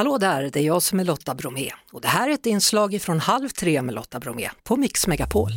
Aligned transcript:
Hallå 0.00 0.18
där, 0.18 0.50
det 0.52 0.60
är 0.60 0.62
jag 0.64 0.82
som 0.82 1.00
är 1.00 1.04
Lotta 1.04 1.34
Bromé 1.34 1.70
och 1.92 2.00
det 2.00 2.08
här 2.08 2.28
är 2.28 2.32
ett 2.34 2.46
inslag 2.46 3.02
från 3.02 3.20
Halv 3.20 3.48
tre 3.48 3.82
med 3.82 3.94
Lotta 3.94 4.20
Bromé 4.20 4.50
på 4.62 4.76
Mix 4.76 5.06
Megapol. 5.06 5.50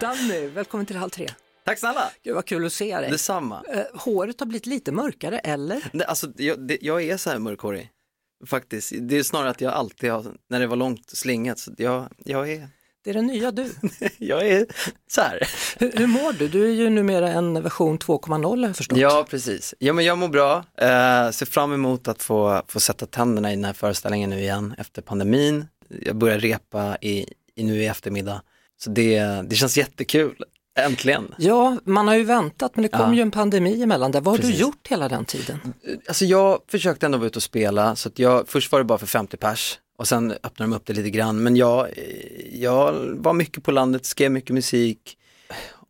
Danny, 0.00 0.46
välkommen 0.46 0.86
till 0.86 0.96
Halv 0.96 1.10
tre. 1.10 1.28
Tack 1.64 1.78
snälla! 1.78 2.10
Gud 2.24 2.34
vad 2.34 2.46
kul 2.46 2.66
att 2.66 2.72
se 2.72 2.96
dig. 2.96 3.10
Detsamma. 3.10 3.64
Eh, 3.74 4.00
håret 4.00 4.40
har 4.40 4.46
blivit 4.46 4.66
lite 4.66 4.92
mörkare, 4.92 5.38
eller? 5.38 5.90
Nej, 5.92 6.06
Alltså, 6.06 6.32
jag, 6.36 6.68
det, 6.68 6.78
jag 6.80 7.02
är 7.02 7.16
så 7.16 7.30
här 7.30 7.38
mörkhårig. 7.38 7.90
Faktiskt. 8.46 8.92
Det 9.00 9.18
är 9.18 9.22
snarare 9.22 9.50
att 9.50 9.60
jag 9.60 9.72
alltid 9.72 10.10
har, 10.10 10.24
när 10.50 10.60
det 10.60 10.66
var 10.66 10.76
långt 10.76 11.10
slingat, 11.10 11.58
så 11.58 11.72
jag, 11.78 12.08
jag, 12.18 12.52
är, 12.52 12.68
Det 13.06 13.10
är 13.10 13.14
den 13.14 13.26
nya 13.26 13.50
du. 13.50 13.70
jag 14.18 14.48
är 14.48 14.66
så 15.10 15.20
här. 15.20 15.40
Hur, 15.78 15.92
hur 15.96 16.06
mår 16.06 16.32
du? 16.32 16.48
Du 16.48 16.64
är 16.70 16.72
ju 16.74 16.90
numera 16.90 17.28
en 17.32 17.62
version 17.62 17.98
2.0 17.98 18.60
har 18.60 18.66
jag 18.68 18.76
förstått. 18.76 18.98
Ja, 18.98 19.26
precis. 19.30 19.74
Ja, 19.78 19.92
men 19.92 20.04
jag 20.04 20.18
mår 20.18 20.28
bra. 20.28 20.56
Eh, 20.56 21.30
ser 21.30 21.46
fram 21.46 21.72
emot 21.72 22.08
att 22.08 22.22
få, 22.22 22.62
få 22.68 22.80
sätta 22.80 23.06
tänderna 23.06 23.52
i 23.52 23.54
den 23.56 23.64
här 23.64 23.72
föreställningen 23.72 24.30
nu 24.30 24.38
igen 24.40 24.74
efter 24.78 25.02
pandemin. 25.02 25.66
Jag 26.02 26.16
börjar 26.16 26.38
repa 26.38 26.96
i, 27.00 27.26
i 27.54 27.64
nu 27.64 27.82
i 27.82 27.86
eftermiddag. 27.86 28.42
Så 28.78 28.90
det, 28.90 29.20
det 29.48 29.56
känns 29.56 29.78
jättekul. 29.78 30.36
Äntligen. 30.78 31.34
Ja, 31.38 31.76
man 31.84 32.08
har 32.08 32.14
ju 32.14 32.24
väntat 32.24 32.76
men 32.76 32.82
det 32.82 32.88
kom 32.88 33.10
Ja. 33.10 33.14
ju 33.14 33.22
en 33.22 33.30
pandemi 33.30 33.82
emellan 33.82 34.10
där. 34.10 34.20
Vad 34.20 34.32
har 34.32 34.38
du 34.38 34.42
Precis. 34.42 34.60
gjort 34.60 34.86
hela 34.88 35.08
den 35.08 35.24
tiden? 35.24 35.58
Alltså 36.08 36.24
jag 36.24 36.58
försökte 36.68 37.06
ändå 37.06 37.18
vara 37.18 37.26
ute 37.26 37.38
och 37.38 37.42
spela, 37.42 37.96
så 37.96 38.08
att 38.08 38.18
jag, 38.18 38.48
först 38.48 38.72
var 38.72 38.78
det 38.78 38.84
bara 38.84 38.98
för 38.98 39.06
50 39.06 39.36
pers 39.36 39.78
och 39.98 40.08
sen 40.08 40.30
öppnade 40.32 40.70
de 40.70 40.76
upp 40.76 40.86
det 40.86 40.92
lite 40.92 41.10
grann. 41.10 41.42
Men 41.42 41.56
jag, 41.56 41.88
jag 42.60 42.92
var 43.16 43.32
mycket 43.32 43.64
på 43.64 43.70
landet, 43.70 44.06
skrev 44.06 44.30
mycket 44.30 44.50
musik, 44.50 45.18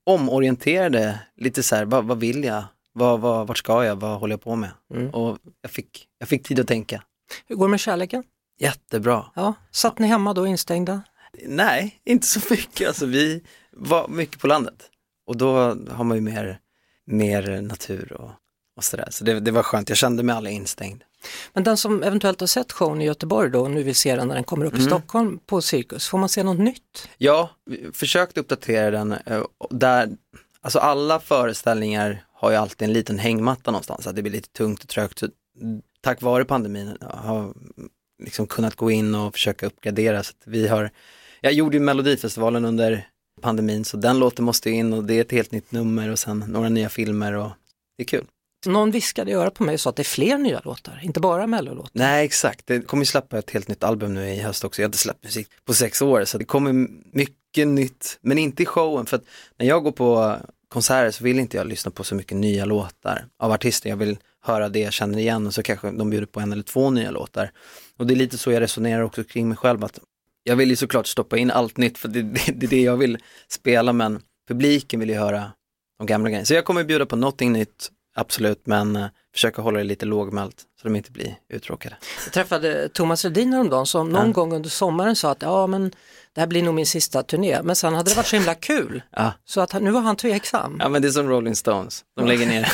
omorienterade 0.05 1.21
lite 1.37 1.63
så 1.63 1.77
här, 1.77 1.85
vad, 1.85 2.05
vad 2.05 2.21
vill 2.21 2.45
jag? 2.45 2.65
Vad, 2.93 3.21
vad, 3.21 3.47
vart 3.47 3.59
ska 3.59 3.85
jag? 3.85 3.97
Vad 3.97 4.21
håller 4.21 4.33
jag 4.33 4.43
på 4.43 4.57
med? 4.57 4.71
Mm. 4.95 5.11
Och 5.11 5.39
jag 5.63 5.71
fick, 5.71 6.09
jag 6.19 6.29
fick 6.29 6.47
tid 6.47 6.61
att 6.61 6.69
tänka. 6.69 7.03
Hur 7.47 7.57
går 7.57 7.67
det 7.67 7.71
med 7.71 7.81
kärleken? 7.81 8.25
Jättebra. 8.59 9.25
Ja, 9.35 9.55
satt 9.71 9.99
ni 9.99 10.07
hemma 10.07 10.35
då 10.35 10.47
instängda? 10.47 11.03
Nej, 11.47 12.01
inte 12.05 12.27
så 12.27 12.41
mycket. 12.51 12.89
Alltså 12.89 13.07
vi 13.07 13.43
var 13.73 14.09
mycket 14.09 14.41
på 14.41 14.47
landet 14.47 14.91
och 15.27 15.37
då 15.37 15.55
har 15.91 16.05
man 16.05 16.17
ju 16.17 16.21
mer, 16.21 16.61
mer 17.07 17.61
natur 17.63 18.13
och, 18.13 18.31
och 18.77 18.85
sådär. 18.85 19.09
Så 19.11 19.25
det, 19.25 19.41
det 19.41 19.51
var 19.51 19.63
skönt, 19.63 19.89
jag 19.89 19.99
kände 19.99 20.23
mig 20.23 20.37
aldrig 20.37 20.55
instängd. 20.57 21.03
Men 21.53 21.65
den 21.65 21.77
som 21.77 22.03
eventuellt 22.03 22.41
har 22.41 22.47
sett 22.47 22.73
showen 22.73 23.03
i 23.03 23.05
Göteborg 23.05 23.51
då 23.51 23.61
och 23.61 23.71
nu 23.71 23.83
vill 23.83 23.95
se 23.95 24.17
den 24.17 24.29
när 24.29 24.35
den 24.35 24.45
kommer 24.45 24.67
upp 24.67 24.73
Mm. 24.73 24.87
i 24.87 24.91
Stockholm 24.91 25.39
på 25.47 25.63
Cirkus, 25.63 26.09
får 26.09 26.19
man 26.19 26.29
se 26.29 26.43
något 26.43 26.59
nytt? 26.59 27.09
Ja, 27.19 27.51
vi 27.65 27.91
försökte 27.93 28.41
uppdatera 28.41 28.91
den. 28.91 29.13
eh, 29.13 29.43
Där, 29.71 30.09
alltså 30.61 30.79
alla 30.79 31.21
föreställningar 31.21 32.25
har 32.33 32.51
ju 32.51 32.57
alltid 32.57 32.89
en 32.89 32.93
liten 32.93 33.19
hängmatta 33.19 33.71
någonstans, 33.71 34.07
att 34.07 34.17
det 34.17 34.23
blir 34.23 34.33
lite 34.33 34.49
tungt 34.49 34.83
och 34.83 34.89
trögt. 34.89 35.19
Så, 35.19 35.29
tack 36.01 36.23
vare 36.23 36.45
pandemin 36.45 36.97
har 37.01 37.55
liksom 38.25 38.47
kunnat 38.47 38.75
gå 38.75 38.91
in 38.91 39.15
och 39.15 39.33
försöka 39.33 39.67
uppgradera. 39.67 40.23
Så 40.23 40.33
vi 40.45 40.69
har, 40.69 40.91
jag 41.41 41.53
gjorde 41.53 41.77
ju 41.77 41.81
Melodifestivalen 41.83 42.65
under 42.65 43.09
pandemin, 43.43 43.85
så 43.85 43.97
den 43.97 44.19
låten 44.19 44.45
måste 44.45 44.71
in 44.71 44.93
och 44.93 45.05
det 45.05 45.15
är 45.15 45.21
ett 45.21 45.33
helt 45.33 45.53
nytt 45.53 45.73
nummer 45.73 46.09
och 46.11 46.19
sen 46.19 46.45
några 46.49 46.69
nya 46.69 46.89
filmer 46.89 47.33
och 47.33 47.51
det 47.97 48.03
är 48.03 48.07
kul. 48.07 48.25
Någon 48.67 48.91
viskade 48.91 49.31
i 49.31 49.35
örat 49.35 49.55
på 49.55 49.65
mig 49.65 49.75
och 49.75 49.81
sa 49.81 49.91
att 49.91 49.97
det 49.97 50.03
är 50.03 50.05
fler 50.05 50.39
nya 50.39 50.61
låtar, 50.65 51.01
inte 51.03 51.21
bara 51.21 51.47
mellolåtar. 51.47 51.91
Nej 51.93 52.25
exakt, 52.25 52.67
det 52.67 52.81
kommer 52.81 53.01
ju 53.03 53.07
släppa 53.07 53.39
ett 53.39 53.51
helt 53.51 53.69
nytt 53.69 53.85
album 53.85 54.15
nu 54.15 54.31
i 54.31 54.41
höst 54.41 54.65
också. 54.65 54.83
Jag 54.83 54.85
har 54.85 54.89
inte 54.89 54.99
släppt 54.99 55.25
musik 55.25 55.49
på 55.65 55.75
sex 55.75 56.03
år 56.03 56.25
så 56.25 56.39
det 56.39 56.45
kommer 56.45 56.73
mycket 57.17 57.69
nytt, 57.69 58.19
men 58.21 58.39
inte 58.39 58.63
i 58.63 58.67
showen 58.67 59.07
för 59.07 59.17
att 59.17 59.25
när 59.59 59.67
jag 59.67 59.83
går 59.83 59.93
på 59.93 60.37
konserter 60.69 61.11
så 61.11 61.25
vill 61.25 61.39
inte 61.39 61.57
jag 61.57 61.67
lyssna 61.67 61.91
på 61.91 62.05
så 62.05 62.15
mycket 62.15 62.37
nya 62.37 62.65
låtar 62.65 63.27
av 63.39 63.53
artister. 63.53 63.91
Jag 63.91 63.97
vill 63.97 64.19
höra 64.43 64.69
det 64.69 64.79
jag 64.79 64.93
känner 64.93 65.19
igen 65.19 65.47
och 65.47 65.55
så 65.55 65.63
kanske 65.63 65.91
de 65.91 66.11
bjuder 66.11 66.27
på 66.27 66.41
en 66.41 66.53
eller 66.53 66.63
två 66.63 66.91
nya 66.91 67.11
låtar. 67.11 67.51
Och 67.99 68.07
det 68.07 68.15
är 68.15 68.17
lite 68.17 68.39
så 68.39 68.53
jag 68.53 68.61
resonerar 68.61 69.03
också 69.03 69.25
kring 69.25 69.49
mig 69.49 69.57
själv 69.57 69.85
att 69.85 69.99
jag 70.43 70.57
vill 70.57 70.71
ju 70.71 70.77
såklart 70.77 71.07
stoppa 71.07 71.39
in 71.39 71.51
allt 71.51 71.77
nytt 71.77 71.99
för 71.99 72.09
det, 72.09 72.23
det, 72.23 72.53
det 72.53 72.67
är 72.67 72.71
det 72.71 72.83
jag 72.83 72.97
vill 72.97 73.19
spela 73.49 73.93
men 73.93 74.21
publiken 74.49 75.01
vill 75.01 75.09
ju 75.09 75.17
höra 75.17 75.53
de 75.99 76.07
gamla 76.07 76.29
grejerna. 76.29 76.45
Så 76.45 76.55
jag 76.55 76.65
kommer 76.65 76.85
bjuda 76.85 77.07
på 77.07 77.17
någonting 77.17 77.53
nytt, 77.53 77.91
absolut, 78.17 78.67
men 78.67 78.97
eh, 78.97 79.07
försöka 79.33 79.63
hålla 79.63 79.79
det 79.79 79.85
lite 79.85 80.07
lågmält 80.07 80.57
så 80.81 80.89
de 80.89 80.97
inte 80.97 81.11
blir 81.13 81.39
uttråkade. 81.49 81.97
Jag 82.25 82.33
träffade 82.33 82.89
Thomas 82.89 83.25
Ledin 83.25 83.53
häromdagen 83.53 83.87
som 83.87 84.09
någon 84.09 84.27
Ja. 84.27 84.33
gång 84.33 84.53
under 84.53 84.71
sommaren 84.71 85.17
sa 85.17 85.31
att 85.31 85.43
ja 85.43 85.67
men 85.67 85.93
det 86.33 86.41
här 86.41 86.47
blir 86.47 86.63
nog 86.63 86.75
min 86.75 86.87
sista 86.87 87.23
turné, 87.23 87.63
men 87.63 87.77
sen 87.77 87.95
hade 87.95 88.11
det 88.11 88.17
varit 88.17 88.27
så 88.27 88.37
himla 88.37 88.55
kul. 88.55 89.03
Ja. 89.11 89.33
Så 89.45 89.61
att 89.61 89.73
han, 89.73 89.85
nu 89.85 89.91
var 89.91 90.01
han 90.01 90.17
tveksam. 90.17 90.77
Ja 90.81 90.89
men 90.89 91.03
det 91.03 91.09
är 91.09 91.13
som 91.13 91.29
Rolling 91.29 91.57
Stones, 91.57 92.05
de 92.17 92.27
lägger 92.27 92.47
ner. 92.47 92.73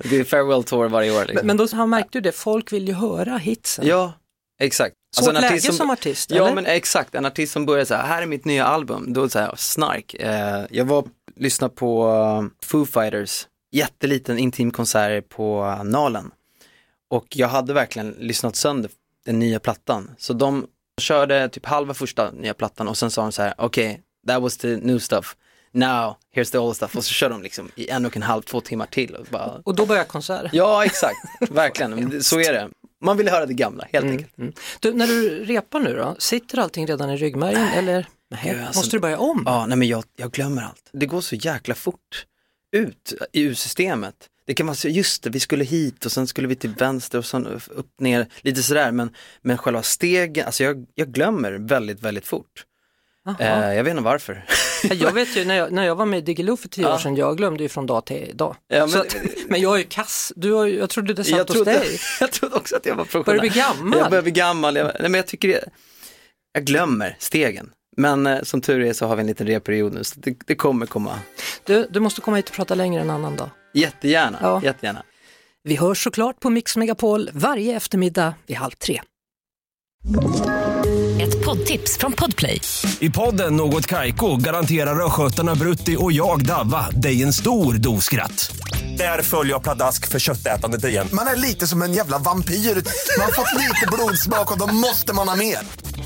det 0.10 0.16
är 0.16 0.24
farewell 0.24 0.64
tour 0.64 0.88
varje 0.88 1.10
år. 1.16 1.20
Liksom. 1.20 1.34
Men, 1.34 1.56
men 1.56 1.56
då 1.56 1.76
han 1.76 1.90
märkte 1.90 2.18
ju 2.18 2.22
det, 2.22 2.32
folk 2.32 2.72
vill 2.72 2.88
ju 2.88 2.94
höra 2.94 3.36
hitsen. 3.36 3.86
Ja, 3.86 4.12
exakt. 4.60 4.94
Svårt 5.16 5.32
läge 5.34 5.72
som, 5.72 5.90
artist, 5.90 6.30
Ja 6.30 6.44
eller? 6.44 6.54
men 6.54 6.66
exakt, 6.66 7.14
en 7.14 7.26
artist 7.26 7.52
som 7.52 7.66
börjar 7.66 7.84
så 7.84 7.94
här, 7.94 8.06
här 8.06 8.22
är 8.22 8.26
mitt 8.26 8.44
nya 8.44 8.64
album, 8.64 9.12
då 9.12 9.28
säger 9.28 9.46
jag 9.46 9.58
snark. 9.58 10.14
Eh, 10.14 10.64
jag 10.70 10.84
var 10.84 11.04
lyssnade 11.36 11.74
på 11.74 12.08
uh, 12.08 12.48
Foo 12.66 12.86
Fighters, 12.86 13.46
jätteliten 13.70 14.38
intim 14.38 14.70
konsert 14.70 15.28
på 15.28 15.76
Nalen. 15.84 16.30
Och 17.10 17.26
jag 17.30 17.48
hade 17.48 17.72
verkligen 17.72 18.10
lyssnat 18.10 18.56
sönder 18.56 18.90
den 19.24 19.38
nya 19.38 19.60
plattan. 19.60 20.10
Så 20.18 20.32
de 20.32 20.66
körde 21.00 21.48
typ 21.48 21.66
halva 21.66 21.94
första 21.94 22.30
nya 22.30 22.54
plattan 22.54 22.88
och 22.88 22.98
sen 22.98 23.10
sa 23.10 23.22
de 23.22 23.32
så 23.32 23.42
här, 23.42 23.54
okej, 23.58 23.90
okay, 23.90 24.02
that 24.26 24.42
was 24.42 24.56
the 24.56 24.76
new 24.76 24.98
stuff. 24.98 25.36
Now, 25.72 26.16
here's 26.34 26.52
the 26.52 26.58
old 26.58 26.76
stuff. 26.76 26.96
Och 26.96 27.04
så 27.04 27.12
kör 27.12 27.30
de 27.30 27.42
liksom 27.42 27.70
i 27.74 27.88
en 27.88 28.06
och 28.06 28.16
en 28.16 28.22
halv, 28.22 28.42
två 28.42 28.60
timmar 28.60 28.86
till. 28.86 29.14
Och 29.14 29.26
bara, 29.30 29.60
Och 29.64 29.74
då 29.74 29.86
börjar 29.86 30.04
konserten. 30.04 30.50
Ja, 30.52 30.84
exakt. 30.84 31.18
Verkligen. 31.50 32.22
Så 32.22 32.40
är 32.40 32.52
det. 32.52 32.68
Man 33.04 33.16
vill 33.16 33.28
höra 33.28 33.46
det 33.46 33.54
gamla, 33.54 33.86
helt 33.92 34.06
enkelt. 34.06 34.38
Mm. 34.38 34.52
Du, 34.80 34.92
när 34.92 35.06
du 35.06 35.44
repar 35.44 35.80
nu 35.80 35.96
då, 35.96 36.16
sitter 36.18 36.58
allting 36.58 36.86
redan 36.86 37.10
i 37.10 37.16
ryggmärgen 37.16 37.68
eller 37.68 38.06
nej, 38.30 38.60
alltså- 38.66 38.80
måste 38.80 38.96
du 38.96 39.00
börja 39.00 39.18
om? 39.18 39.42
Ja, 39.46 39.66
nej 39.66 39.78
men 39.78 39.88
jag, 39.88 40.04
jag 40.16 40.30
glömmer 40.32 40.62
allt. 40.62 40.90
Det 40.92 41.06
går 41.06 41.20
så 41.20 41.34
jäkla 41.34 41.74
fort 41.74 42.26
ut 42.72 43.12
i 43.32 43.40
U-systemet. 43.42 44.14
Det 44.46 44.54
kan 44.54 44.66
vara 44.66 44.74
så, 44.74 44.88
just 44.88 45.22
det, 45.22 45.30
vi 45.30 45.40
skulle 45.40 45.64
hit 45.64 46.04
och 46.06 46.12
sen 46.12 46.26
skulle 46.26 46.48
vi 46.48 46.54
till 46.56 46.70
vänster 46.70 47.18
och 47.18 47.24
sen 47.24 47.46
upp, 47.46 48.00
ner, 48.00 48.26
lite 48.40 48.62
sådär. 48.62 48.92
Men, 48.92 49.10
men 49.42 49.58
själva 49.58 49.82
stegen, 49.82 50.46
alltså 50.46 50.64
jag, 50.64 50.86
jag 50.94 51.08
glömmer 51.12 51.52
väldigt, 51.52 52.00
väldigt 52.00 52.26
fort. 52.26 52.64
Eh, 53.40 53.74
jag 53.74 53.84
vet 53.84 53.90
inte 53.90 54.02
varför. 54.02 54.44
Ja, 54.84 54.94
Jag 54.94 55.12
vet 55.12 55.36
ju 55.36 55.44
när 55.44 55.54
jag, 55.54 55.72
när 55.72 55.84
jag 55.84 55.94
var 55.94 56.06
med 56.06 56.18
i 56.18 56.22
Diggiloo 56.22 56.56
för 56.56 56.68
tio 56.68 56.82
Ja. 56.84 56.94
år 56.94 56.98
sedan, 56.98 57.16
jag 57.16 57.36
glömde 57.36 57.62
ju 57.62 57.68
från 57.68 57.86
dag 57.86 58.04
till 58.06 58.36
dag. 58.36 58.56
Ja, 58.68 58.86
men- 58.86 59.00
att, 59.00 59.16
men 59.48 59.60
jag 59.60 59.74
är 59.74 59.78
ju 59.78 59.84
kass, 59.84 60.32
du 60.36 60.52
har, 60.52 60.66
jag 60.66 60.90
trodde 60.90 61.14
det 61.14 61.24
satt 61.24 61.30
jag, 61.30 61.38
hos 61.44 61.52
trodde, 61.54 61.72
dig. 61.72 61.98
jag 62.20 62.32
trodde 62.32 62.56
också 62.56 62.76
att 62.76 62.86
jag 62.86 62.94
var 62.96 63.04
Börjar 63.04 63.10
professionell. 63.24 63.40
du 63.46 63.50
bli 63.50 63.60
gammal? 63.60 63.98
Jag 63.98 64.10
börjar 64.10 64.22
bli 64.22 64.32
gammal, 64.32 64.76
jag, 64.76 64.86
nej, 64.86 65.10
men 65.10 65.14
jag 65.14 65.26
tycker 65.26 65.48
det, 65.48 65.64
jag 66.52 66.64
glömmer 66.64 67.16
stegen. 67.18 67.70
Men 68.00 68.26
eh, 68.26 68.42
som 68.42 68.60
tur 68.60 68.80
är 68.80 68.92
så 68.92 69.06
har 69.06 69.16
vi 69.16 69.20
en 69.20 69.26
liten 69.26 69.46
reperiod 69.46 69.92
nu, 69.94 70.04
så 70.04 70.14
det, 70.20 70.34
det 70.46 70.54
kommer 70.54 70.86
komma. 70.86 71.18
Du, 71.64 71.88
du 71.90 72.00
måste 72.00 72.20
komma 72.20 72.36
hit 72.36 72.48
och 72.48 72.54
prata 72.54 72.74
längre 72.74 73.00
en 73.02 73.10
annan 73.10 73.36
dag. 73.36 73.50
Jättegärna, 73.74 74.38
Ja. 74.42 74.60
jättegärna. 74.64 75.02
Vi 75.64 75.76
hörs 75.76 76.04
såklart 76.04 76.40
på 76.40 76.50
Mix 76.50 76.76
Megapol 76.76 77.30
varje 77.32 77.76
eftermiddag 77.76 78.34
vid 78.46 78.56
halv 78.56 78.70
tre. 78.70 79.00
Ett 81.22 81.44
poddtips 81.44 81.98
från 81.98 82.12
Podplay. 82.12 82.60
I 83.00 83.10
podden 83.10 83.56
Något 83.56 83.86
Kaiko 83.86 84.36
garanterar 84.36 85.06
östgötarna 85.06 85.54
Brutti 85.54 85.96
och 85.98 86.12
jag, 86.12 86.46
Davva, 86.46 86.90
dig 86.90 87.22
en 87.22 87.32
stor 87.32 87.74
dos 87.74 88.04
skratt. 88.04 88.50
Där 88.98 89.22
följer 89.22 89.52
jag 89.54 89.62
pladask 89.62 90.08
för 90.08 90.18
köttätandet 90.18 90.84
igen. 90.84 91.08
Man 91.12 91.26
är 91.26 91.36
lite 91.36 91.66
som 91.66 91.82
en 91.82 91.92
jävla 91.92 92.18
vampyr. 92.18 92.54
Man 92.54 93.24
har 93.26 93.32
fått 93.32 93.58
lite 93.60 93.86
blodsmak 93.92 94.52
och 94.52 94.58
då 94.58 94.66
måste 94.74 95.14
man 95.14 95.28
ha 95.28 95.36
mer. 95.36 95.58